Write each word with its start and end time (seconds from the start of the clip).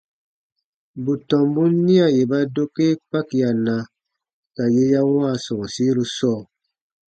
Bù 1.03 1.13
tɔmbun 1.29 1.71
nia 1.85 2.07
yè 2.15 2.23
ba 2.31 2.39
dokee 2.55 2.93
kpakiana 3.07 3.75
ka 4.55 4.63
yè 4.75 4.83
ya 4.93 5.01
wãa 5.13 5.35
sɔ̃ɔsiru 5.45 6.03
sɔɔ. 6.17 6.39